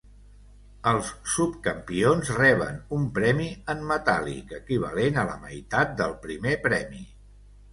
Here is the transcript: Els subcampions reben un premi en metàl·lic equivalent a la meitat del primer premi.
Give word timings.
Els 0.91 1.09
subcampions 1.33 2.31
reben 2.39 2.79
un 2.97 3.05
premi 3.17 3.45
en 3.75 3.83
metàl·lic 3.91 4.57
equivalent 4.61 5.21
a 5.25 5.27
la 5.33 5.37
meitat 5.45 5.95
del 6.01 6.17
primer 6.25 6.57
premi. 6.69 7.07